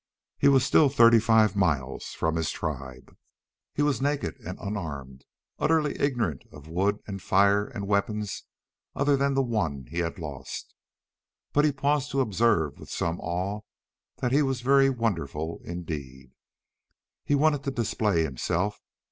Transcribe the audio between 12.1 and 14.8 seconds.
to observe with some awe that he was